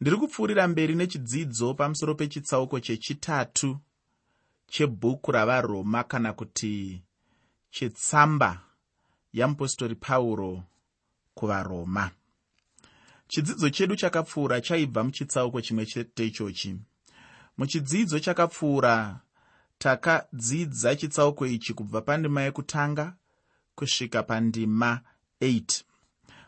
[0.00, 3.78] ndiri kupfuurira mberi nechidzidzo pamusoro pechitsauko chechitatu
[4.68, 7.02] chebhuku ravaroma kana kuti
[7.70, 8.60] chetsamba
[9.32, 10.62] yamupostori pauro
[11.34, 12.10] kuvaroma.
[13.28, 16.76] Chidzidzo chedu chakapfuura chaibva muchitsauko chimwe chete ichochi.
[17.58, 19.20] Muchidzidzo chakapfuura
[19.78, 23.16] takadzidza chitsauko ichi kubva pandima yekutanga
[23.74, 25.00] kusvika pandima
[25.40, 25.85] 8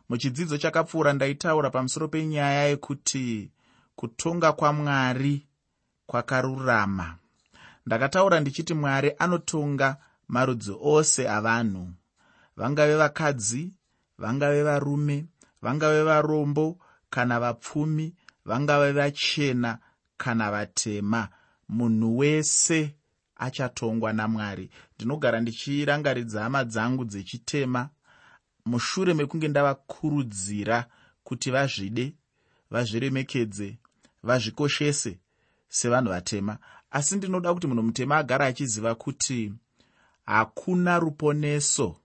[0.08, 3.50] muchidzidzo chakapfuura ndaitaura pamusoro penyaya yekuti
[3.96, 5.46] kutonga kwamwari
[6.06, 7.16] kwakarurama.
[7.86, 9.96] Ndakataura ndichiti mwari anotonga
[10.28, 11.90] marudzi ose avanhu.
[12.56, 13.72] Vangave vakadzi
[14.18, 15.26] vangave varume
[15.62, 16.78] vangave varombo
[17.10, 19.78] kana vapfumi vangave vachena
[20.16, 21.28] kana vatema.
[21.68, 22.94] Munhu wese
[23.36, 24.70] achatongwa namwari.
[24.96, 27.88] Ndinogara ndichirangaridza hama dzangu dzechitema
[28.68, 30.86] mushure mekunge ndavakurudzira
[31.24, 32.14] kuti vazvide
[32.70, 33.78] vazviremekedze
[34.22, 35.18] vazvikoshese
[35.68, 36.58] sevanhu vatema.
[36.90, 39.52] Asi ndinoda kuti munhu mutema agara achiziva kuti
[40.26, 41.96] hakuna ruponeso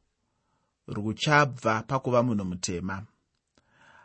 [0.88, 3.04] ruchabva pakuva munhu mutema.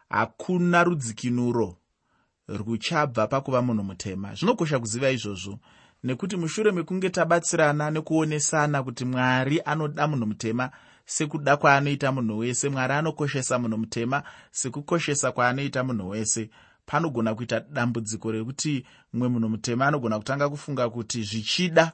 [0.09, 1.77] Hakuna rudzikinuro
[2.49, 4.35] ruchabva pakuva munhu mutema.
[4.35, 5.59] Zvinokosha kuziva izvozvo
[6.05, 10.71] nekuti mushure mekunge tabatsirana nekuonesana kuti mwari anoda munhu mutema
[11.09, 12.69] sekuda kwaanoita munhu wese.
[12.69, 16.51] Mwari anokoshesa munhu mutema sekukoshesa kwaanoita munhu wese.
[16.87, 21.93] Panogona kuita dambudziko rekuti mumwe munhu mutema anogona kutanga kufunga kuti zvichida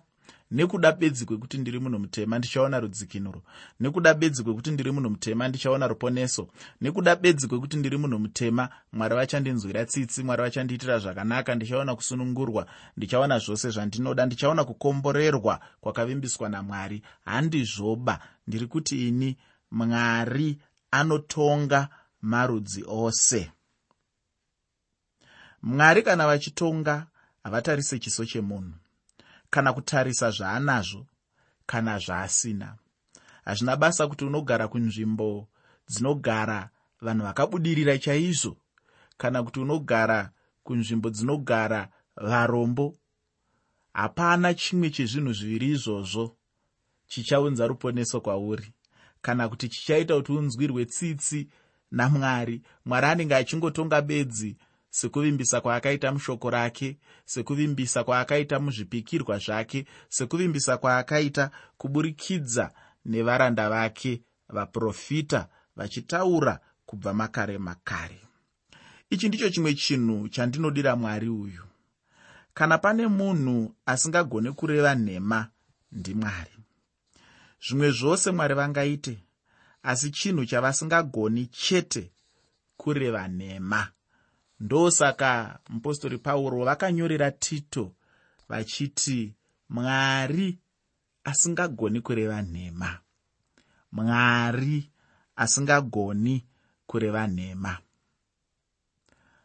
[0.55, 3.43] nekuda bedzi kwekuti ndiri munhu mutema ndichaona rudzikinuro.
[3.81, 6.49] Nekuda bedzi kwekuti ndiri munhu mutema ndichaona ruponeso.
[6.81, 12.67] Nekuda bedzi kwekuti ndiri munhu mutema mwari vachandinzwira tsitsi mwari vachandiitira zvakanaka ndichaona kusunungurwa
[12.97, 17.03] ndichaona zvose zvandinoda ndichaona kukomborerwa kwakavimbiswa namwari.
[17.25, 19.37] Handizvoba ndiri kuti ini
[19.71, 20.59] mwari
[20.91, 21.89] anotonga
[22.23, 23.51] marudzi ose.
[25.63, 27.07] Mwari kana vachitonga
[27.45, 28.75] havatarise chiso chemunhu
[29.55, 31.07] kana kutarisa zvaanazvo
[31.67, 32.77] kana zvaasina.
[33.45, 35.49] Hazvina basa kuti unogara kunzvimbo
[35.89, 36.71] dzinogara
[37.01, 38.57] vanhu vakabudirira chaizvo
[39.17, 40.31] kana kuti unogara
[40.65, 42.97] kunzvimbo dzinogara varombo.
[43.93, 46.37] Hapana chimwe chezvinhu zviviri izvozvo
[47.07, 48.73] chichaunza ruponeso kwauri.
[49.23, 51.49] Kana kuti chichaita kuti unzwirwe tsitsi
[51.91, 54.57] namwari mwari anenge achingotonga bedzi
[54.95, 62.71] sekuvimbisa kwaakaita mushoko rake sekuvimbisa kwaakaita muzvipikirwa zvake sekuvimbisa kwaakaita kuburikidza
[63.05, 68.21] nevaranda vake vaprofita vachitaura kubva makare makare.
[69.11, 71.63] Ichi ndicho chimwe chinhu chandinodira mwari uyu.
[72.55, 75.49] Kana pane munhu asingagone kureva nhema
[75.93, 76.59] ndimwari
[77.67, 79.19] zvimwe zvose mwari vangaite
[79.83, 82.13] asi chinhu chavasingagoni chete
[82.77, 83.89] kureva nhema
[84.65, 87.93] ndosaka mupostori pauro vakanyorera tito
[88.49, 89.35] vachiti
[89.69, 90.59] mwari
[91.25, 92.99] asingagoni kureva nhema.
[93.93, 94.91] Mwari
[95.37, 96.45] asingagoni
[96.87, 97.79] kureva nhema.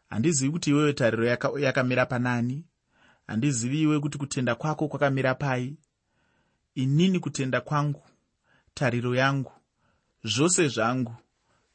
[0.09, 1.25] Handizivi kuti iweyo tariro
[1.59, 2.65] yakamira panani?
[3.27, 5.77] Handizivi iwe kuti kutenda kwako kwakamira pai?
[6.75, 8.01] Inini kutenda kwangu
[8.73, 9.51] tariro yangu
[10.23, 11.15] zvose zvangu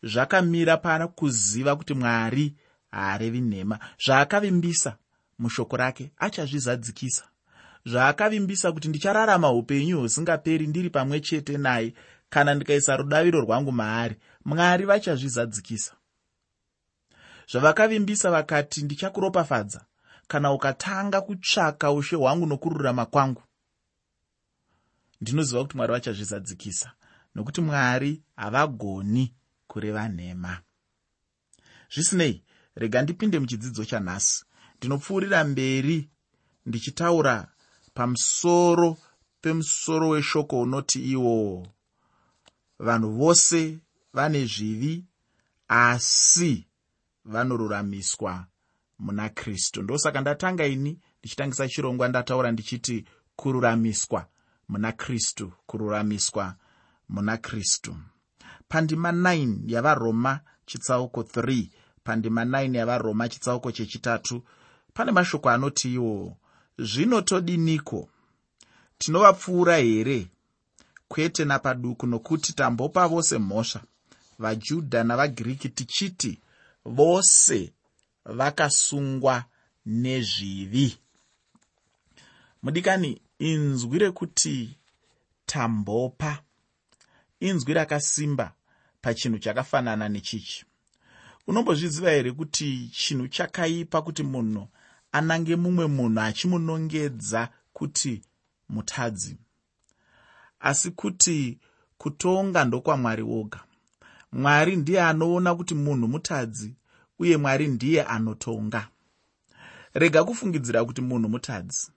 [0.02, 2.56] zvakamira pana kuziva kuti mwari
[2.94, 4.96] haarevi nhema zvaakavimbisa
[5.38, 7.24] mushoko rake achazvizadzikisa.
[7.86, 11.94] Zvaakavimbisa kuti ndichararama upenyu husingaperi ndiri pamwe chete naye
[12.28, 14.16] kana ndikaisa rudaviro rwangu maari.
[14.44, 15.92] Mwari vachazvizadzikisa.
[17.50, 19.84] Zvavakavimbisa vakati ndichakuropafadza
[20.28, 23.42] kana ukatanga kutsvaka ushe hwangu nokururama kwangu.
[25.20, 26.92] Ndinoziva kuti mwari vachazvizadzikisa
[27.34, 29.34] nokuti mwari havagoni
[29.66, 30.60] kureva nhema.
[31.94, 32.42] Zvisinei
[32.74, 34.44] rega ndipinde muchidzidzo chanhasi.
[34.78, 36.10] Ndinopfuurira mberi
[36.66, 37.48] ndichitaura
[37.94, 38.96] pamusoro
[39.40, 41.66] pemusoro weshoko unoti iwo
[42.78, 43.78] vanhu vose
[44.12, 45.04] vane zvivi
[45.68, 46.66] asi
[47.24, 48.46] vanoruramiswa
[48.98, 49.82] muna kristu.
[49.82, 53.04] Ndosaka ndatanga ini ndichitangisa chirongwa ndataura ndichiti
[53.36, 54.26] kururamiswa
[54.68, 56.56] muna kristu kururamiswa
[57.08, 57.96] muna kristu.
[58.68, 61.68] Pandima 9 yavaroma chitsauko 3
[62.04, 64.42] pandima 9 yavaroma chitsauko chechitatu
[64.94, 66.36] pane mashoko anoti iwo
[66.78, 68.08] zvino todiniko?
[68.98, 70.26] Tinovapfuura here?
[71.08, 73.82] Kwete napaduku nokuti tambopa vose mhosva.
[74.38, 76.40] Vajudha navagiriki tichiti
[76.84, 77.72] vose
[78.24, 79.44] vakasungwa
[79.86, 80.98] nezvivi.
[82.62, 84.78] Mudikani inzwi rekuti
[85.46, 86.42] tambopa.
[87.40, 88.52] Inzwi rakasimba
[89.02, 90.64] pachinhu chakafanana nechichi
[91.46, 94.68] unombozviziva here kuti chinhu chakaipa kuti munhu
[95.12, 98.22] anange mumwe munhu achimunongedza kuti
[98.68, 99.36] mutadzi?
[100.60, 101.58] Asi kuti
[101.98, 103.60] kutonga ndokwamwari woga.
[104.32, 106.74] Mwari ndiye anoona kuti munhu mutadzi
[107.18, 108.88] uye mwari ndiye anotonga.
[109.94, 111.90] Rega kufungidzira kuti munhu mutadzi.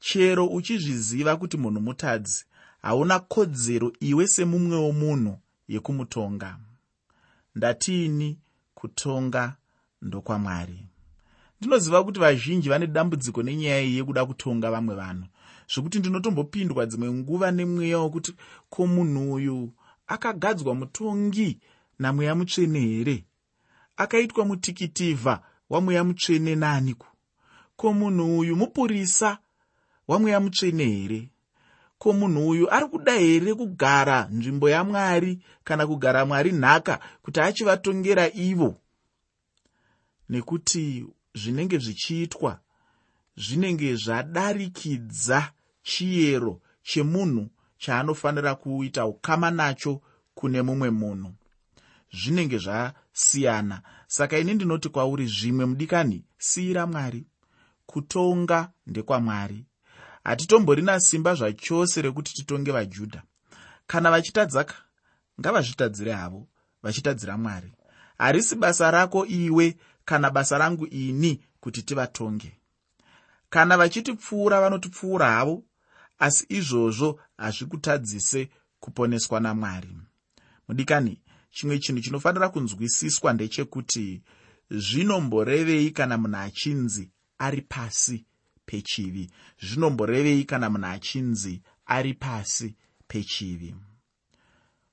[0.00, 2.44] Chero uchizviziva kuti munhu mutadzi
[2.82, 5.38] hauna kodzero iwe semumwewo munhu
[5.68, 6.58] yekumutonga.
[7.54, 8.38] Ndatiini
[8.84, 9.56] kutonga
[10.02, 10.78] ndokwamwari.
[11.60, 15.26] Ndinoziva kuti vazhinji vane dambudziko nenyaya iyi yekuda kutonga vamwe vanhu
[15.72, 18.30] zvokuti ndinotombopindwa dzimwe nguva nemweya wekuti
[18.72, 19.72] ko munhu uyu
[20.06, 21.60] akagadzwa mutongi
[21.98, 23.24] namweya mutsvene here?
[23.96, 25.34] Akaitwa mutikitivha
[25.70, 27.08] wamweya mutsvene naaniku
[27.76, 29.38] ko munhu uyu mupurisa
[30.08, 31.20] wamweya mutsvene here
[32.04, 38.32] ko munhu uyu ari kuda here kugara nzvimbo yamwari kana kugara mwari nhaka kuti achivatongera
[38.34, 38.76] ivo?
[40.28, 42.60] Nekuti zvinenge zvichiitwa
[43.36, 45.52] zvinenge zvadarikidza
[45.82, 47.48] chiyero chemunhu
[47.78, 50.00] chaanofanira kuita ukama nacho
[50.34, 51.32] kune mumwe munhu.
[52.12, 53.82] Zvinenge zvasiyana.
[54.06, 57.26] Saka ini ndinoti kwauri zvimwe mudikani siyira mwari.
[57.86, 59.66] Kutonga ndekwamwari
[60.24, 63.22] hatitomborina simba zvachose rekuti titonge vajudha.
[63.86, 64.74] Kana vachitadzaka
[65.40, 66.48] ngavazvitadzire havo
[66.82, 67.72] vachitadzira mwari.
[68.18, 72.52] Harisi basa rako iwe kana basa rangu ini kuti tivatonge.
[73.50, 75.64] Kana vachitipfuura vanotipfuura havo
[76.18, 78.48] asi izvozvo hazvikutadzise
[78.80, 79.96] kuponeswa namwari.
[80.68, 84.22] Mudikani chimwe chinhu chinofanira kunzwisiswa ndechekuti
[84.70, 88.26] zvinomborevei kana munhu achinzi ari pasi
[88.66, 89.30] pechivi.
[89.62, 92.74] Zvinomborevei kana munhu achinzi ari pasi
[93.08, 93.74] pechivi.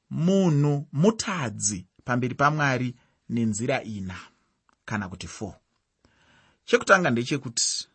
[0.09, 2.95] Munhu mutadzi pamberi pamwari
[3.29, 4.17] nenzira ina
[4.85, 5.53] kana kuti 4
[6.65, 7.87] chekutanga ndechekuti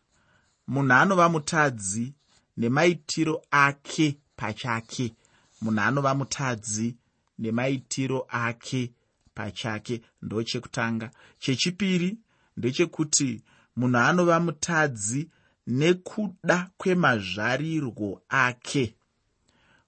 [0.67, 2.13] munhu anova mutadzi
[2.57, 5.15] nemaitiro ake pachake.
[5.61, 6.95] Munhu anova mutadzi
[7.39, 8.91] nemaitiro ake
[9.33, 10.01] pachake.
[10.21, 12.17] Ndo chekutanga chechipiri
[12.57, 13.43] ndechekuti
[13.75, 15.29] munhu anova mutadzi
[15.67, 18.95] nekuda kwemazvarirwo ake.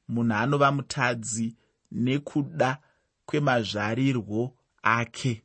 [0.08, 1.56] Munhu anova mutadzi
[1.92, 2.78] nekuda
[3.26, 4.54] kwemazvarirwo
[4.84, 5.44] ake.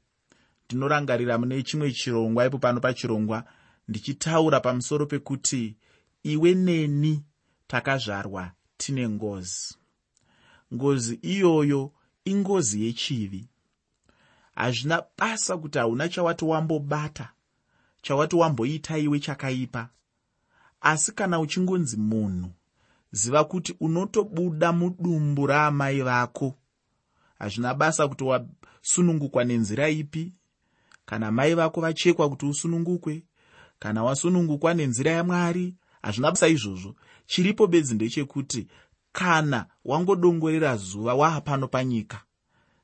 [0.65, 3.45] Ndinorangarira mune chimwe chirongwa ipo pano pachirongwa
[3.89, 5.77] ndichitaura pamusoro pekuti
[6.23, 7.25] iwe neni
[7.67, 9.75] takazvarwa tine ngozi.
[10.75, 11.93] Ngozi iyoyo
[12.25, 13.49] ingozi yechivi.
[14.55, 17.33] Hazvina basa kuti hauna chawati wambobata
[18.03, 19.89] chawati wamboita iwe chakaipa
[20.85, 22.51] asi kana uchingonzi munhu
[23.13, 26.55] ziva kuti unotobuda mudumbu raamai vako.
[27.39, 30.33] Hazvina basa kuti wasunungukwa nenzira ipi.
[31.07, 33.23] Kana mai vako vachekwa kuti usunungukwe
[33.79, 36.95] kana wasunungukwa nenzira yamwari hazvina basa izvozvo.
[37.27, 38.67] Chiripo bedzi ndechekuti
[39.13, 42.23] kana wangodongorera zuva waapano panyika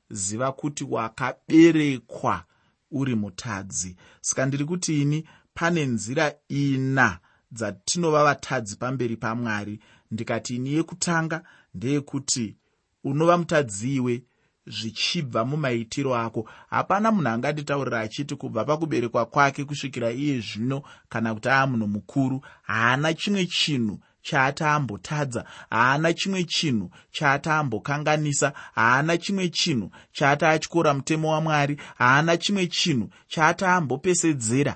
[0.09, 2.43] ziva kuti wakaberekwa
[2.91, 3.95] uri mutadzi.
[4.21, 7.19] Saka ndiri kuti ini pane nzira ina
[7.51, 9.79] dzatinova vatadzi pamberi pamwari.
[10.11, 11.43] Ndikati ini yekutanga
[11.75, 12.55] ndeyekuti
[13.03, 14.23] unova mutadzi iwe
[14.67, 16.49] zvichibva mumaitiro ako.
[16.69, 22.41] Hapana munhu angatitaurira achiti kubva pakuberekwa kwake kusvikira iye zvino kana kuti aa munhu mukuru
[22.61, 32.37] haana chimwe chinhu chaataambotadza haana chimwe chinhu chaataambokanganisa haana chimwe chinhu chaataatyora mutemo wamwari haana
[32.37, 34.75] chimwe chinhu chaataambopesedzera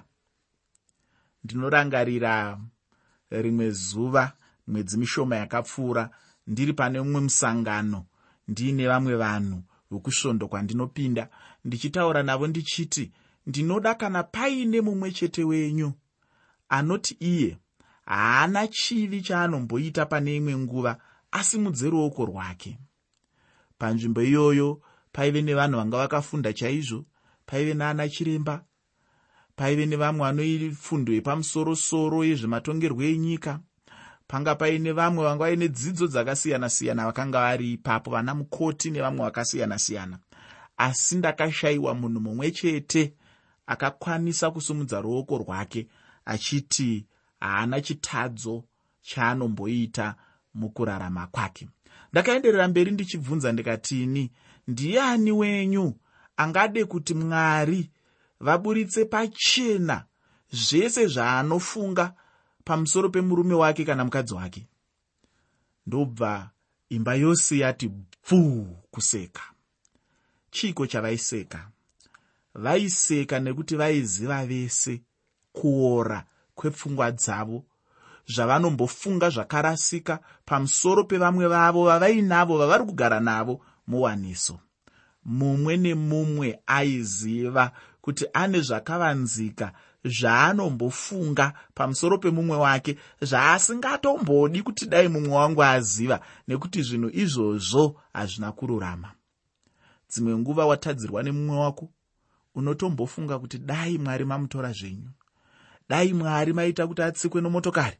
[1.45, 2.59] ndinorangarira
[3.29, 4.33] rimwe zuva
[4.67, 6.09] mwedzi mishoma yakapfuura
[6.47, 8.05] ndiri pane mumwe musangano
[8.47, 11.29] ndiine vamwe vanhu vokusvondo kwandinopinda
[11.65, 13.11] ndichitaura navo ndichiti
[13.47, 15.93] ndinoda kana paine mumwe chete wenyu?
[16.69, 17.57] Anoti iye
[18.05, 20.97] haana chivi chaanomboita pane imwe nguva
[21.31, 22.79] asimudze ruoko rwake.
[23.77, 27.05] Panzvimbo iyoyo paive nevanhu vanga vakafunda chaizvo
[27.45, 28.64] paive naana chiremba
[29.55, 33.59] paive nevamwe vanoifundo yepamusorosoro yezvematongerwo enyika.
[34.27, 40.19] Panga paine vamwe vanga vaine dzidzo dzakasiyana-siyana vakanga vari ipapo vana mukoti nevamwe vakasiyana-siyana.
[40.77, 43.13] Asi ndakashayiwa munhu mumwe chete
[43.67, 45.87] akakwanisa kusumudza ruoko rwake
[46.25, 47.05] achiti
[47.39, 48.63] haana chitadzo
[49.01, 50.15] chaanomboita
[50.53, 51.67] mukurarama kwake.
[52.11, 54.31] Ndakaenderera mberi ndichibvunza ndikatini
[54.67, 55.93] ndiani wenyu
[56.37, 57.91] angade kuti mwari
[58.45, 60.05] vaburitse pachena
[60.51, 62.13] zvese zvaanofunga
[62.63, 64.67] pamusoro pemurume wake kana mukadzi wake.
[65.87, 66.49] Ndobva
[66.89, 69.41] imba yose yati bvuu kuseka.
[70.51, 71.71] Chiiko chavaiseka?
[72.53, 75.01] Vaiseka nekuti vaiziva vese
[75.53, 76.25] kuora
[76.55, 77.65] kwepfungwa dzavo
[78.27, 84.59] zvavanombofunga zvakarasika pamusoro pevamwe vavo vavainavo vavari kugara navo muwaniso
[85.25, 87.71] mumwe nemumwe aiziva
[88.05, 89.71] kuti ane zvakavanzika
[90.05, 99.09] zvaanombofunga pamusoro pemumwe wake zvaasingatombodi kuti dai mumwe wangu aziva nekuti zvinhu izvozvo hazvina kururama.
[100.09, 101.89] Dzimwe nguva watadzirwa nemumwe wako
[102.55, 105.09] unotombofunga kuti dai mwari mamutora zvenyu.
[105.89, 107.97] Dai mwari maita kuti atsikwe nomotokari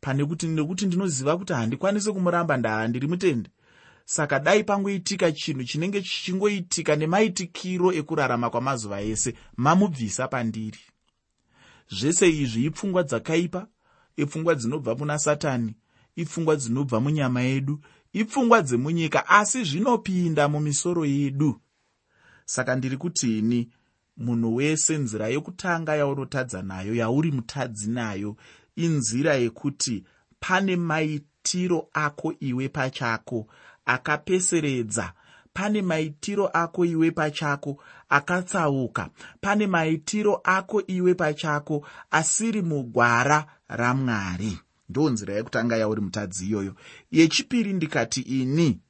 [0.00, 3.50] pane kuti nekuti ndinoziva kuti handikwanisi kumuramba ndaa ndiri mutende
[4.10, 10.78] saka dai pangoitika chinhu chinenge chichingoitika nemaitikiro ekurarama kwamazuva ese mamubvisa pandiri.
[11.88, 13.66] Zvese izvi ipfungwa dzakaipa
[14.16, 15.74] ipfungwa dzinobva muna satani
[16.16, 17.80] ipfungwa dzinobva munyama yedu
[18.12, 21.60] ipfungwa dzemunyika asi zvinopinda mumisoro yedu.
[22.44, 23.68] Saka ndiri kutini
[24.16, 28.36] munhu wese nzira yekutanga yaunotadza nayo yauri mutadzi nayo
[28.76, 30.04] inzira yekuti
[30.40, 33.46] pane maitiro ako iwe pachako
[33.94, 35.12] akapeseredza.
[35.52, 39.10] Pane maitiro ako iwe pachako akatsauka.
[39.40, 44.58] Pane maitiro ako iwe pachako asiri mugwara ramwari.
[44.88, 46.74] Ndo nzira yekutanga yauri mutadzi iyoyo.
[47.10, 48.80] Yechipiri ndikati ini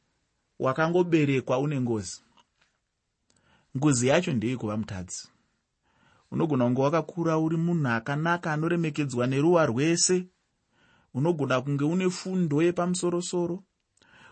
[0.59, 2.23] wakangoberekwa une ngozi.
[3.77, 5.29] Ngozi yacho ndeyekuva mutadzi.
[6.31, 10.27] Unogona kunge wakakura uri munhu akanaka anoremekedzwa neruwa rwese.
[11.15, 13.63] Unogona kunge une fundo yepamusorosoro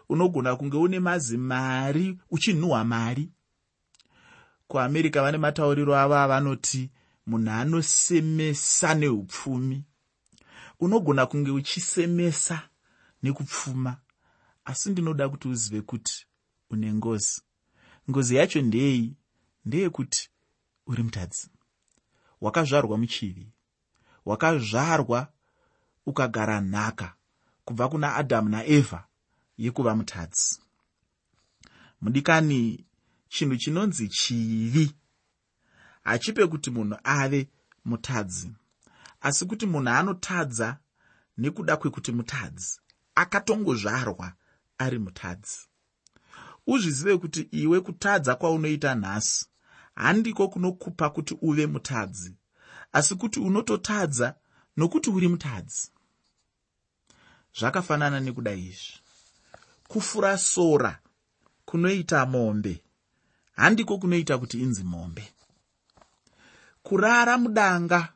[0.09, 3.31] unogona kunge une mazimari uchinhuhwa mari?
[4.69, 6.91] Kuamerica vane matauriro avo avanoti
[7.27, 9.85] munhu anosemesa neupfumi.
[10.81, 12.69] Unogona kunge uchisemesa
[13.23, 13.97] nekupfuma.
[14.65, 16.27] Asi ndinoda kuti uzive kuti
[16.71, 17.43] une ngozi.
[18.11, 19.17] Ngozi yacho ndei?
[19.65, 20.31] Ndeyekuti
[20.87, 21.51] uri mutadzi.
[22.41, 23.53] Wakazvarwa muchivi.
[24.25, 25.29] Wakazvarwa
[26.07, 27.15] ukagara nhaka
[27.65, 29.05] kubva kuna adhamu naevha
[29.59, 30.61] yekuva mutadzi.
[32.01, 32.85] Mudikani
[33.29, 34.95] chinhu chinonzi chivi.
[36.05, 37.49] Hachipe kuti munhu ave
[37.85, 38.51] mutadzi
[39.21, 40.79] asi kuti munhu anotadza
[41.39, 42.81] nekuda kwekuti mutadzi
[43.15, 44.33] akatongozvarwa
[44.79, 45.59] ari mutadzi.
[46.67, 49.47] Uzvizive kuti iwe kutadza kwaunoita nhasi
[49.95, 52.37] handiko kunokupa kuti uve mutadzi
[52.93, 54.35] asi kuti unototadza
[54.77, 55.91] nokuti uri mutadzi.
[57.59, 58.95] Zvakafanana nekuda izvi
[59.89, 60.99] kufura sora
[61.65, 62.83] kunoita mombe.
[63.53, 65.33] Handiko kunoita kuti inzi mombe?
[66.83, 68.13] Kurara mudanga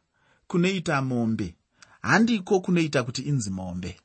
[0.47, 1.55] kunoita mombe.
[2.03, 4.01] Handiko kunoita kuti inzi mombe?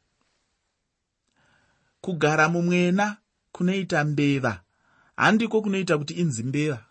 [2.02, 3.18] Kugara mumwena
[3.52, 4.62] kunoita mbeva.
[5.16, 6.86] Handiko kunoita kuti inzi mbeva?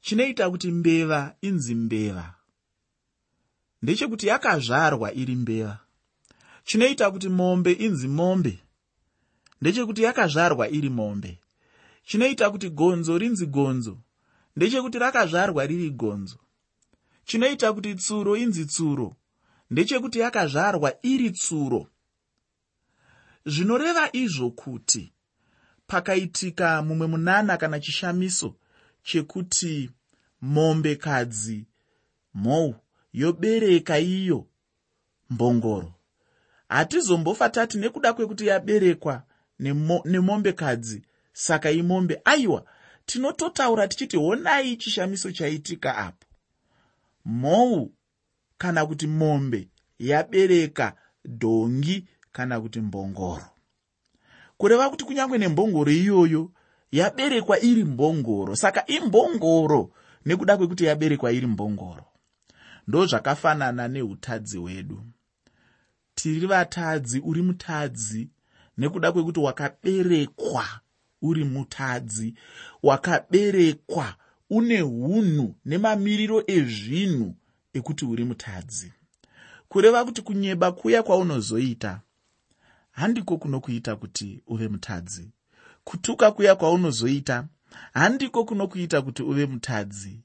[0.00, 2.34] Chinoita kuti mbeva inzi mbeva.
[3.82, 5.78] Ndechekuti yakazvarwa iri mbeva.
[6.64, 8.58] Chinoita kuti mombe inzi mombe
[9.60, 11.40] ndechekuti yakazvarwa iri mombe.
[12.04, 13.98] Chinoita kuti gonzo rinzi gonzo
[14.56, 16.38] ndechekuti rakazvarwa riri gonzo.
[17.24, 19.16] Chinoita kuti tsuro inzi tsuro
[19.70, 21.86] ndechekuti yakazvarwa iri tsuro.
[23.46, 25.12] Zvinoreva izvo kuti
[25.86, 28.54] pakaitika mumwe munana kana chishamiso
[29.02, 29.90] chekuti
[30.40, 31.66] mombekadzi
[32.34, 32.74] mhou
[33.12, 34.46] yobereka iyo
[35.30, 35.92] mbongoro.
[36.68, 39.22] Hatizombofa tati nekuda kwekuti yaberekwa
[40.04, 41.02] nemombekadzi.
[41.32, 42.64] Saka imombe aiwa
[43.06, 46.26] tinototaura tichiti honai chishamiso chaitika apo.
[47.24, 47.92] Mhou
[48.58, 53.44] kana kuti mombe yabereka dhongi kana kuti mbongoro.
[54.58, 56.52] Kureva kuti kunyange nembongoro iyoyo
[56.92, 58.56] yaberekwa iri mbongoro.
[58.56, 59.90] Saka imbongoro
[60.26, 62.04] nekuda kwekuti yaberekwa iri mbongoro
[62.88, 65.02] ndo zvakafanana neutadzi hwedu.
[66.14, 68.28] Tiri vatadzi uri mutadzi
[68.78, 70.66] nekuda kwekuti wakaberekwa
[71.22, 72.34] uri mutadzi
[72.82, 74.14] wakaberekwa
[74.50, 77.34] une unhu nemamiriro ezvinhu
[77.72, 78.92] ekuti uri mutadzi.
[79.68, 82.00] Kureva kuti kunyeba kuya kwaunozoita
[82.90, 85.30] handiko kunokuita kuti uve mutadzi.
[85.84, 87.46] Kutuka kuya kwaunozoita
[87.92, 90.20] handiko kunokuita kuti uve mutadzi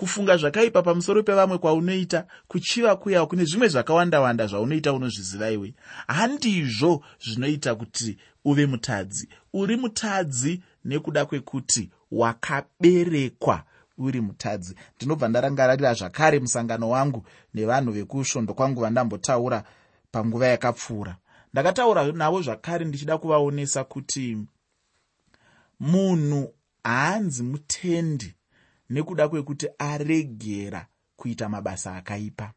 [0.00, 5.74] kufunga zvakaipa pamusoro pevamwe kwaunoita kuchiva kuya kune zvimwe zvakawanda-wanda zvaunoita unozviziva iwe
[6.06, 9.28] handizvo zvinoita kuti uve mutadzi.
[9.52, 13.62] Uri mutadzi nekuda kwekuti wakaberekwa
[13.98, 14.74] uri mutadzi.
[14.96, 19.64] Ndinobva ndarangararira zvakare musangano wangu nevanhu vekusvondo kwangu vandambotaura
[20.12, 21.16] panguva yakapfuura.
[21.52, 24.38] Ndakataura navo zvakare ndichida kuvaonesa kuti
[25.80, 26.54] munhu
[26.84, 28.34] haanzi mutendi
[28.90, 32.52] nekuda kwekuti aregera kuita mabasa akaipa.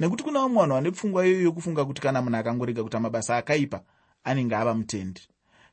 [0.00, 3.82] Nekuti kuna vamwe vanhu vane pfungwa iyoyo yokufunga kuti kana munhu akangorega kuita mabasa akaipa
[4.24, 5.20] anenge ava mutendi.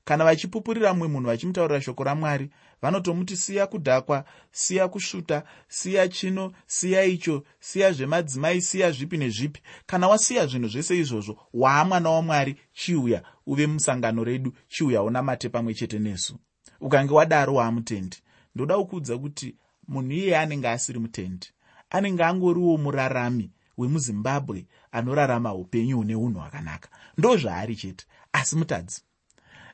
[0.03, 2.49] Kana vachipupurira mumwe munhu vachimutaurira shoko ramwari
[2.81, 9.61] vanotomuti siya kudhakwa siya kusvuta siya chino siya icho siya zvemadzimai siya zvipi nezvipi.
[9.85, 15.73] Kana wasiya zvinhu zvese izvozvo waa mwana wamwari chiuya uve musangano redu chiuya unamate pamwe
[15.73, 16.39] chete nesu.
[16.81, 18.17] Ukange wadaro waamutendi
[18.55, 19.55] ndoda kukuudza kuti
[19.87, 21.47] munhu iyeye anenge asiri mutendi
[21.89, 26.89] anenge angoriwo murarami wemuzimbabwe anorarama upenyu hune unhu hwakanaka.
[27.17, 29.01] Ndo zvaari chete asi mutadzi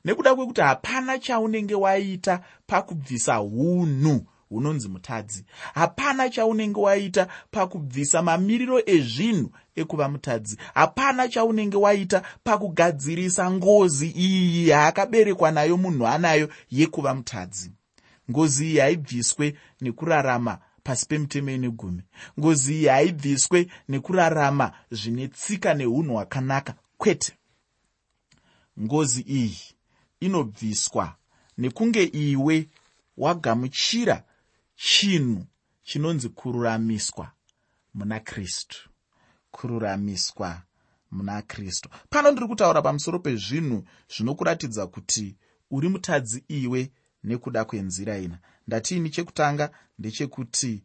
[0.05, 9.51] nekuda kwekuti hapana chaunenge waita pakubvisa unhu hunonzi mutadzi hapana chaunenge waita pakubvisa mamiriro ezvinhu
[9.75, 17.71] ekuva mutadzi hapana chaunenge waita pakugadzirisa ngozi iyi yaakaberekwa nayo munhu anayo yekuva mutadzi
[18.31, 22.03] ngozi iyi haibviswe nekurarama pasi pemitemo ine gumi.
[22.39, 27.33] Ngozi iyi haibviswe nekurarama zvine tsika neunhu hwakanaka kwete.
[28.79, 29.59] Ngozi iyi
[30.19, 31.15] inobviswa
[31.57, 32.69] nekunge iwe
[33.17, 34.23] wagamuchira
[34.75, 35.45] chinhu
[35.83, 37.31] chinonzi kururamiswa
[37.93, 38.89] muna kristu.
[39.51, 40.61] Kururamiswa
[41.11, 41.89] muna kristu.
[42.09, 45.35] Pano ndiri kutaura pamusoro pezvinhu zvinokuratidza kuti
[45.71, 46.91] uri mutadzi iwe
[47.27, 48.37] nekuda kwenzira ina.
[48.67, 49.69] Ndatiini chekutanga
[49.99, 50.83] ndechekuti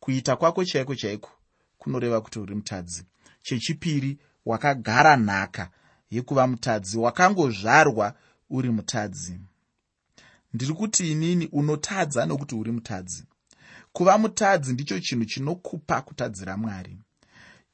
[0.00, 1.30] kuita kwako chaiko chaiko
[1.78, 3.04] kunoreva kuti uri mutadzi.
[3.42, 5.70] Chechipiri wakagara nhaka
[6.10, 8.14] yekuva mutadzi wakangozvarwa
[8.50, 9.38] uri mutadzi.
[10.54, 13.24] Ndiri kuti inini unotadza nokuti uri mutadzi.
[13.92, 16.98] Kuva mutadzi ndicho chinhu chinokupa kutadzira mwari.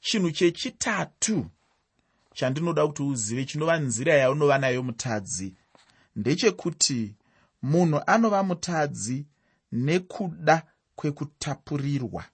[0.01, 1.47] Chinhu chechitatu
[2.35, 5.55] chandinoda kuti uzive chinova nzira yaunova nayo mutadzi
[6.17, 7.15] ndechekuti
[7.63, 9.27] munhu anova mutadzi
[9.73, 10.63] nekuda
[10.97, 12.25] kwekutapurirwa.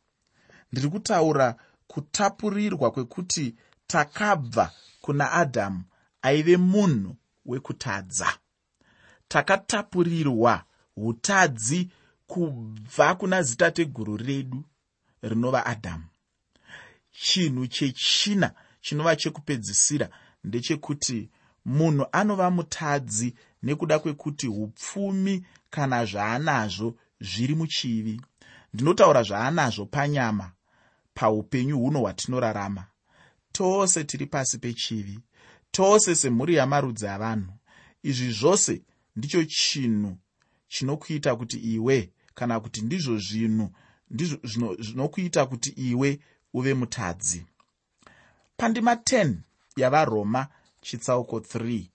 [0.72, 3.54] Ndiri kutaura kutapurirwa kwekuti
[3.86, 5.84] takabva kuna adhamu
[6.22, 8.28] aive munhu wekutadza.
[9.28, 10.64] Takatapurirwa
[10.96, 11.90] utadzi
[12.26, 14.64] kubva kuna zitateguru redu
[15.22, 16.04] rinova adhamu
[17.12, 20.08] chinhu chechina chinova chekupedzisira
[20.44, 21.30] ndechekuti
[21.64, 28.20] munhu anova mutadzi nekuda kwekuti upfumi kana zvaanazvo zviri muchivi.
[28.74, 30.52] Ndinotaura zvaanazvo panyama
[31.14, 32.86] paupenyu huno hwatinorarama.
[33.52, 35.18] Tose tiri pasi pechivi
[35.70, 37.52] tose semhuri yamarudzi avanhu.
[38.02, 38.82] Izvi zvose
[39.16, 40.16] ndicho chinhu
[40.68, 43.70] chinokuita kuti iwe kana kuti ndizvo zvinhu
[44.10, 44.38] ndizvo
[44.78, 46.20] zvinokuita kuti iwe
[46.54, 47.46] uve mutadzi.
[48.56, 49.34] Pandima 10
[49.76, 50.48] yavaroma
[50.80, 51.91] chitsauko 3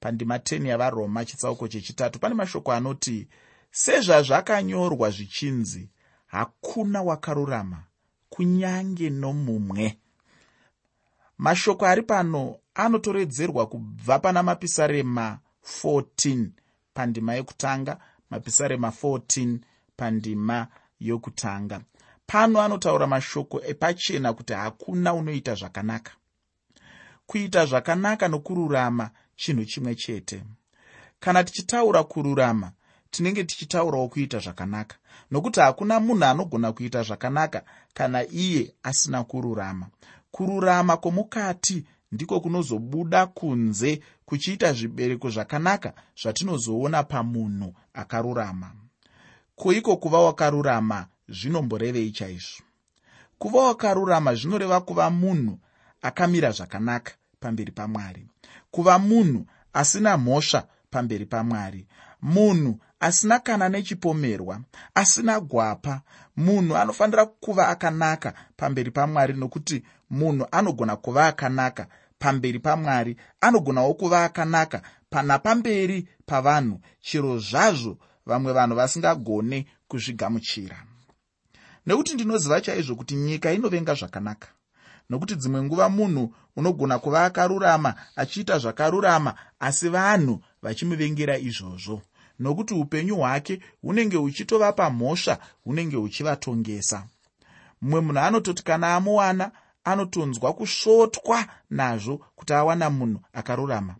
[0.00, 3.28] pandima 10 yavaroma chitsauko chechitatu pane mashoko anoti
[3.70, 5.90] sezvazvakanyorwa zvichinzi
[6.26, 7.84] hakuna wakarurama
[8.30, 9.98] kunyange nomumwe.
[11.38, 15.38] Mashoko ari pano anotoredzerwa kubva pana mapisarema
[15.82, 16.48] 14
[16.94, 17.98] pandima yekutanga
[18.30, 19.58] mapisarema 14
[19.96, 20.66] pandima
[21.00, 21.80] yokutanga.
[22.26, 26.12] Pano anotaura mashoko epachena kuti hakuna unoita zvakanaka.
[27.26, 30.42] Kuita zvakanaka nokururama chinhu chimwe chete.
[31.20, 32.72] Kana tichitaura kururama
[33.10, 34.96] tinenge tichitaurawo kuita zvakanaka.
[35.30, 37.62] Nokuti hakuna munhu anogona kuita zvakanaka
[37.94, 39.86] kana iye asina kururama.
[40.30, 48.72] Kururama kwomukati ndiko kunozobuda kunze kuchiita zvibereko zvakanaka zvatinozoona pamunhu akarurama.
[49.56, 52.62] Kuiko kuva wakarurama zvinomborevei chaizvo?
[53.38, 55.58] Kuva wakarurama zvinoreva kuva munhu
[56.02, 58.26] akamira zvakanaka pamberi pamwari
[58.70, 61.86] kuva munhu asina mhosva pamberi pamwari
[62.22, 64.60] munhu asina kana nechipomerwa
[64.94, 66.00] asina gwapa.
[66.36, 71.86] Munhu anofanira kuva akanaka pamberi pamwari nokuti munhu anogona kuva akanaka
[72.18, 76.80] pamberi pamwari anogonawo kuva akanaka pana pamberi pavanhu.
[77.00, 80.76] Chero zvazvo vamwe vanhu vasingagone kuzvigamuchira.
[81.86, 84.48] Nekuti ndinoziva chaizvo kuti nyika inovenga zvakanaka
[85.10, 92.02] nokuti dzimwe nguva munhu unogona kuva akarurama achiita zvakarurama asi vanhu vachimuvengera izvozvo.
[92.38, 97.06] Nokuti upenyu hwake hunenge huchitovapa mhosva hunenge huchivatongesa.
[97.80, 99.50] Mumwe munhu anototi kana amuwana
[99.84, 103.94] anotonzwa kusvotwa nazvo kuti awana munhu akarurama.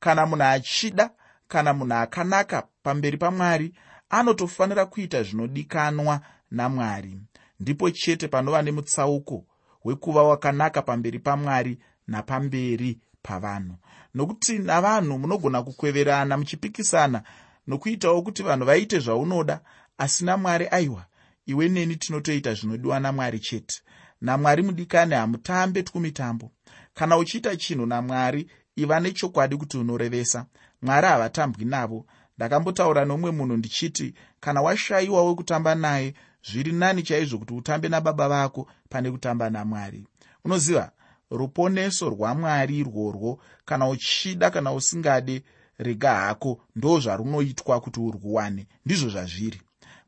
[0.00, 1.10] Kana munhu achida
[1.48, 3.74] kana munhu akanaka pamberi pamwari
[4.10, 7.18] anotofanira kuita zvinodikanwa namwari.
[7.60, 9.44] Ndipo chete panova nemutsauko
[9.86, 13.74] wekuva wakanaka pamberi pamwari napamberi pavanhu.
[14.14, 17.22] Nokuti navanhu munogona kukweverana muchipikisana
[17.66, 19.60] nokuitawo kuti vanhu vaite zvaunoda
[19.98, 21.04] asina mwari aiwa.
[21.46, 23.80] Iwe neni tinotoita zvinodiwa namwari chete.
[24.20, 26.50] Namwari mudikani hamutambe twumitambo
[26.94, 30.46] kana uchiita chinhu namwari iva nechokwadi kuti unorevesa.
[30.82, 32.06] Mwari havatambwi navo.
[32.36, 36.14] Ndakambotaura nomumwe munhu ndichiti kana washayiwa wekutamba naye
[36.50, 40.04] zviri nani chaizvo kuti utambe nababa vako pane kutamba namwari.
[40.44, 40.90] Unoziva
[41.30, 45.42] ruponeso rwamwari irworwo kana uchida kana usingade
[45.78, 49.60] rega hako ndo zvarunoitwa kuti urwuwane ndizvo zvazviri.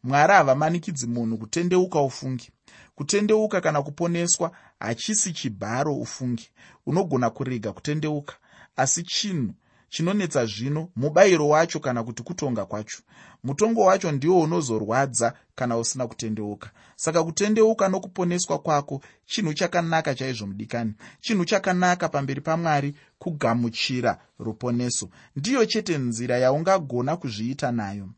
[0.02, 2.50] Mwari havamanikidzi munhu kutendeuka ufungi.
[2.94, 6.50] Kutendeuka kana kuponeswa hachisi chibharo ufungi.
[6.86, 8.34] Unogona kurega kutendeuka
[8.76, 9.54] asi chinhu
[9.88, 12.98] chinonetsa zvino mubayiro wacho kana kuti kutonga kwacho.
[13.44, 16.70] Mutongo wacho ndiwo unozorwadza kana usina kutendeuka.
[16.96, 20.94] Saka kutendeuka nokuponeswa kwako chinhu chakanaka chaizvo mudikani.
[21.20, 25.08] Chinhu chakanaka pamberi pamwari kugamuchira ruponeso.
[25.36, 28.08] Ndiyo chete nzira yaungagona kuzviita nayo.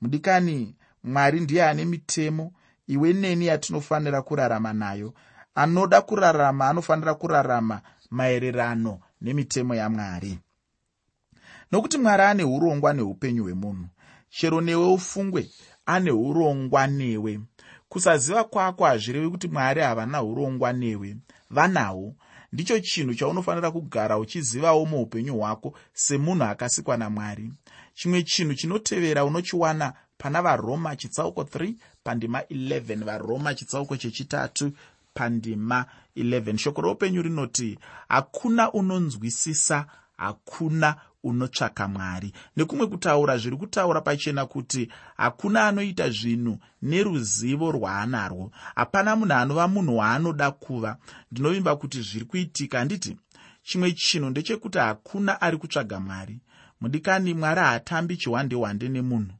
[0.00, 2.52] Mudikani mwari ndiye ane mitemo
[2.86, 5.14] iwe neni yatinofanira kurarama nayo.
[5.54, 10.38] Anoda kurarama anofanira kurarama maererano nemitemo yamwari
[11.72, 13.86] nokuti mwari ane urongwa neupenyu hwemunhu.
[14.30, 15.50] Chero newe ufungwe
[15.86, 17.40] ane urongwa newe
[17.88, 21.16] kusaziva kwako hazvirevi kuti mwari havana urongwa newe
[21.50, 22.14] vanahwo
[22.52, 27.52] ndicho chinhu chaunofanira kugara uchizivawo muupenyu hwako semunhu akasikwa namwari.
[27.94, 34.72] Chimwe chinhu chinotevera unochiwana pana varoma chitsauko 3 pandima 11 varoma chitsauko chechitatu
[35.14, 37.78] pandima 11 shoko roupenyu rinoti
[38.08, 42.32] hakuna unonzwisisa hakuna unotsvaka mwari.
[42.56, 48.50] Nekumwe kutaura zviri kutaura pachena kuti hakuna anoita zvinhu neruzivo rwaanarwo.
[48.74, 50.96] Hapana munhu anova munhu waanoda kuva.
[51.32, 52.78] Ndinovimba kuti zviri kuitika.
[52.78, 53.16] Handiti
[53.62, 56.40] chimwe chinhu ndechekuti hakuna ari kutsvaga mwari.
[56.80, 59.32] Mudikani mwari haatambi chihwandehwande nemunhu.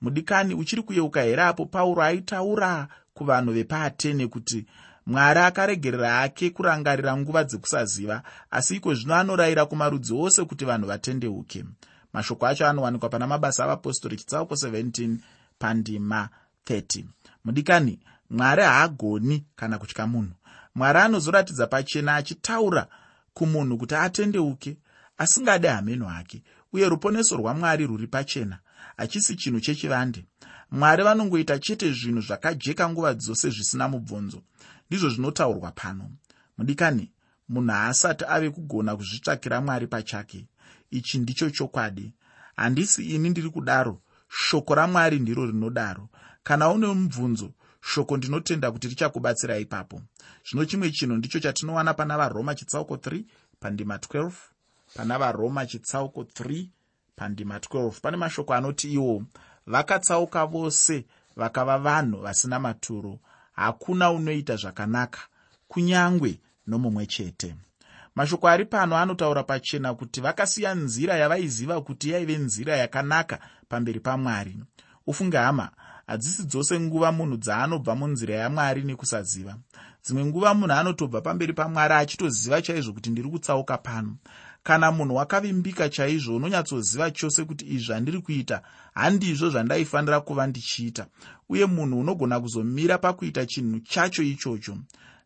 [0.00, 4.66] Mudikani uchiri kuyeuka here apo pauro aitaura kuvanhu vepaatene kuti
[5.06, 11.64] mwari akaregerera hake kurangarira nguva dzekusaziva asi iko zvino anorayira kumarudzi ose kuti vanhu vatendeuke.
[12.12, 15.16] Mashoko acho anowanikwa pana mabasa avapostori chitsauko 17
[15.58, 16.28] pandima
[16.66, 17.04] 30
[17.44, 20.32] mudikani mwari haagoni kana kutya munhu.
[20.74, 22.86] Mwari anozoratidza pachena achitaura
[23.34, 24.76] kumunhu kuti atendeuke
[25.18, 26.42] asingade hameno hake
[26.72, 28.58] uye ruponeso rwamwari rwuri pachena
[28.96, 30.24] hachisi chinhu chechivande.
[30.70, 34.42] Mwari vanongoita chete zvinhu zvakajeka nguva dzose zvisina mubvunzo
[34.88, 36.10] ndizvo zvinotaurwa pano.
[36.58, 37.12] Mudikani
[37.48, 40.46] munhu haasati ave kugona kuzvitsvakira mwari pachake.
[40.90, 42.12] Ichi ndicho chokwadi.
[42.56, 44.02] Handisi ini ndiri kudaro.
[44.28, 46.08] Shoko ramwari ndiro rinodaro.
[46.42, 50.02] Kana une mubvunzo shoko ndinotenda kuti richakubatsira ipapo.
[50.50, 53.24] Zvino chimwe chinhu ndicho chatinowana pana varoma chitsauko 3
[53.60, 54.32] pandima 12
[54.94, 56.66] pana varoma chitsauko 3
[57.16, 59.24] pandima 12 pane mashoko anoti iwo
[59.66, 63.18] vakatsauka vose vakava vanhu vasina maturo
[63.56, 65.20] hakuna unoita zvakanaka
[65.68, 67.54] kunyange nomumwe chete.
[68.14, 73.38] Mashoko ari pano anotaura pachena kuti vakasiya nzira yavaiziva kuti yaive nzira yakanaka
[73.68, 74.58] pamberi pamwari.
[75.06, 75.70] Ufunge hama
[76.06, 79.56] hadzisi dzose nguva munhu dzaanobva munzira yamwari nekusaziva.
[80.04, 84.16] Dzimwe nguva munhu anotobva pamberi pamwari achitoziva chaizvo kuti ndiri kutsauka pano
[84.66, 88.62] kana munhu wakavimbika chaizvo unonyatsoziva chose kuti izvi zvandiri kuita
[88.94, 91.06] handizvo zvandaifanira kuva ndichiita.
[91.48, 94.76] Uye munhu unogona kuzomira pakuita chinhu chacho ichocho.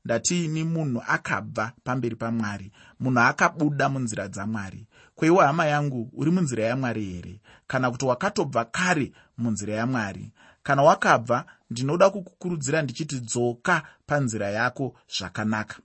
[0.04, 2.72] Ndatiini munhu akabva pamberi pamwari?
[3.00, 4.86] Munhu akabuda munzira dzamwari.
[5.14, 7.40] Kweiwo hama yangu uri munzira yamwari here?
[7.66, 10.32] Kana kuti wakatobva kare munzira yamwari?
[10.62, 15.76] Kana wakabva ndinoda kukukurudzira ndichiti dzoka panzira yako zvakanaka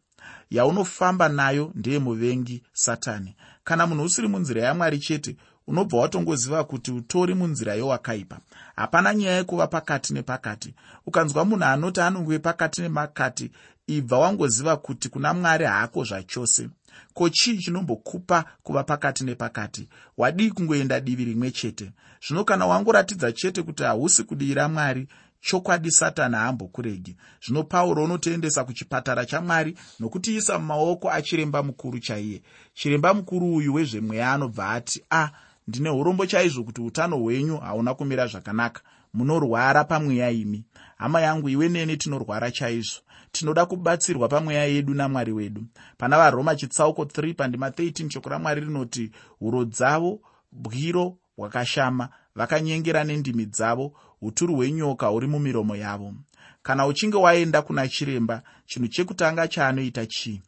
[0.51, 3.35] yaunofamba nayo ndeye muvengi satani.
[3.63, 5.35] Kana munhu usiri munzira yamwari chete
[5.67, 8.37] unobva watongoziva kuti utori munzira yowakaipa.
[8.75, 10.73] Hapana nyaya yekuva pakati nepakati.
[11.05, 13.51] Ukanzwa munhu anoti anongove pakati nemakati
[13.87, 16.69] ibva wangoziva kuti kuna mwari haako zvachose.
[17.13, 19.87] Ko chii chinombokupa kuva pakati nepakati?
[20.17, 21.91] Wadii kungoenda divi rimwe chete.
[22.27, 25.07] Zvino kana wangoratidza chete kuti hausi kudiyira mwari
[25.45, 32.41] chokwadi satani haambokuregi zvino pauro unotoendesa kuchipatara chamwari nokutiisa mumaoko achiremba mukuru chaiye.
[32.73, 35.31] Chiremba mukuru uyu wezvemweya anobva ati a ah,
[35.67, 38.81] ndine urombo chaizvo kuti utano hwenyu hauna kumira zvakanaka.
[39.13, 40.63] Munorwara pamweya imi.
[40.97, 42.99] Hama yangu iwe nene tinorwara chaizvo.
[43.31, 45.63] Tinoda kubatsirwa pamweya yedu namwari wedu.
[45.97, 50.19] Pana varoma chitsauko 3 pandima 13 shoko ramwari rinoti huro dzavo
[50.51, 56.13] bwiro hwakashama vakanyengera nendimi dzavo uturu hwenyoka huri mumiromo yavo.
[56.63, 60.41] Kana uchinge waenda kuna chiremba chinhu chekutanga chaanoita chii?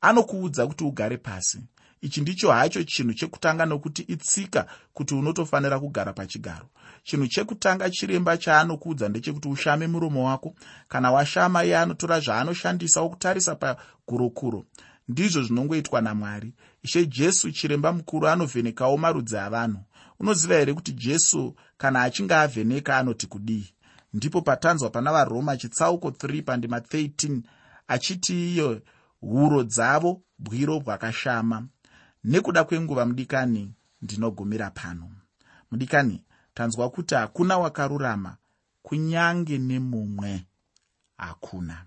[0.00, 1.58] Anokuudza kuti ugare pasi.
[2.00, 6.66] Ichi ndicho hacho chinhu chekutanga nokuti itsika kuti unotofanira kugara pachigaro.
[7.02, 10.54] Chinhu chekutanga chiremba chaanokuudza ndechekuti ushame muromo wako
[10.88, 14.64] kana washama iye anotora zvaanoshandisa wokutarisa pagurokuro
[15.08, 16.52] ndizvo zvinongoitwa namwari.
[16.82, 19.80] Ishe jesu chiremba mukuru anovhenekawo marudzi avanhu
[20.20, 23.74] unoziva here kuti jesu kana achinge avheneka anoti kudii?
[24.12, 27.40] Ndipo patanzwa pana varoma chitsauko 3 pandima 13
[27.88, 28.82] achiti iyo
[29.20, 31.66] huro dzavo bwiro bwakashama.
[32.24, 35.10] Nekuda kwenguva mudikani ndinogumira pano.
[35.70, 36.22] Mudikani
[36.54, 38.36] tanzwa kuti hakuna wakarurama
[38.82, 40.46] kunyange nemumwe
[41.18, 41.84] hakuna.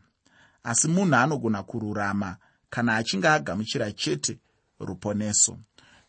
[0.63, 2.37] Asi munhu anogona kururama
[2.69, 4.39] kana achinge agamuchira chete
[4.79, 5.57] ruponeso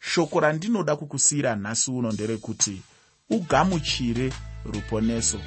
[0.02, 2.82] shoko randinoda kukusiyira nhasi uno nderekuti
[3.30, 4.32] ugamuchire
[4.64, 5.38] ruponeso